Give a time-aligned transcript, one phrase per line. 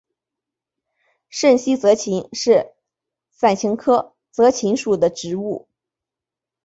[1.29, 2.71] 滇西泽芹是
[3.29, 5.67] 伞形科泽芹属的植物。